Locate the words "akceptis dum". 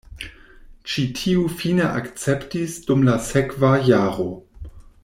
1.99-3.07